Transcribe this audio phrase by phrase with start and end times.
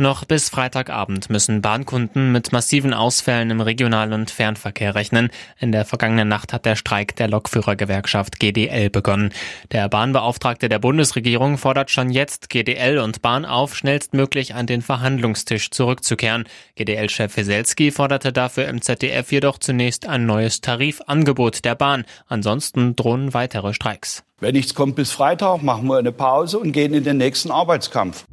[0.00, 5.28] Noch bis Freitagabend müssen Bahnkunden mit massiven Ausfällen im Regional- und Fernverkehr rechnen.
[5.58, 9.30] In der vergangenen Nacht hat der Streik der Lokführergewerkschaft GDL begonnen.
[9.72, 15.70] Der Bahnbeauftragte der Bundesregierung fordert schon jetzt GDL und Bahn auf, schnellstmöglich an den Verhandlungstisch
[15.70, 16.44] zurückzukehren.
[16.76, 22.06] GDL-Chef Weselski forderte dafür im ZDF jedoch zunächst ein neues Tarifangebot der Bahn.
[22.26, 24.24] Ansonsten drohen weitere Streiks.
[24.38, 28.24] Wenn nichts kommt bis Freitag, machen wir eine Pause und gehen in den nächsten Arbeitskampf.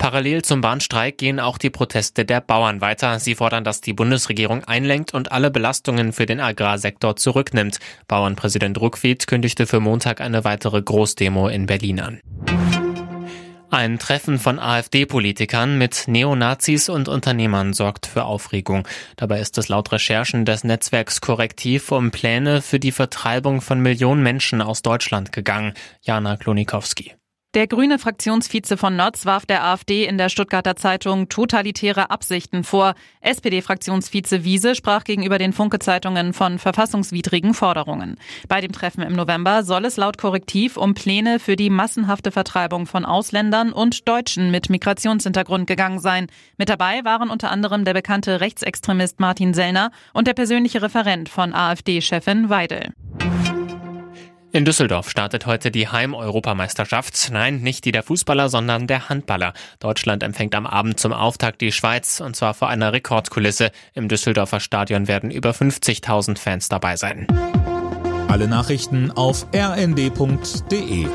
[0.00, 3.18] Parallel zum Bahnstreik gehen auch die Proteste der Bauern weiter.
[3.18, 7.80] Sie fordern, dass die Bundesregierung einlenkt und alle Belastungen für den Agrarsektor zurücknimmt.
[8.08, 12.20] Bauernpräsident Ruckwied kündigte für Montag eine weitere Großdemo in Berlin an.
[13.68, 18.88] Ein Treffen von AfD-Politikern mit Neonazis und Unternehmern sorgt für Aufregung.
[19.16, 24.22] Dabei ist es laut Recherchen des Netzwerks Korrektiv um Pläne für die Vertreibung von Millionen
[24.22, 25.74] Menschen aus Deutschland gegangen.
[26.00, 27.19] Jana Klonikowski.
[27.54, 32.94] Der grüne Fraktionsvize von Notz warf der AfD in der Stuttgarter Zeitung totalitäre Absichten vor.
[33.22, 38.18] SPD-Fraktionsvize Wiese sprach gegenüber den Funke-Zeitungen von verfassungswidrigen Forderungen.
[38.46, 42.86] Bei dem Treffen im November soll es laut Korrektiv um Pläne für die massenhafte Vertreibung
[42.86, 46.28] von Ausländern und Deutschen mit Migrationshintergrund gegangen sein.
[46.56, 51.52] Mit dabei waren unter anderem der bekannte Rechtsextremist Martin Sellner und der persönliche Referent von
[51.52, 52.92] AfD-Chefin Weidel.
[54.52, 57.30] In Düsseldorf startet heute die Heim-Europameisterschaft.
[57.30, 59.52] Nein, nicht die der Fußballer, sondern der Handballer.
[59.78, 63.70] Deutschland empfängt am Abend zum Auftakt die Schweiz und zwar vor einer Rekordkulisse.
[63.94, 67.28] Im Düsseldorfer Stadion werden über 50.000 Fans dabei sein.
[68.26, 71.06] Alle Nachrichten auf rnd.de